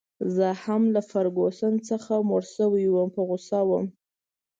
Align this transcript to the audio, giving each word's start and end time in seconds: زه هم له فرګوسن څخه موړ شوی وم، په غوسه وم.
زه 0.35 0.47
هم 0.63 0.83
له 0.95 1.01
فرګوسن 1.09 1.73
څخه 1.89 2.13
موړ 2.29 2.43
شوی 2.55 2.85
وم، 2.89 3.09
په 3.15 3.21
غوسه 3.27 3.59
وم. 3.69 3.85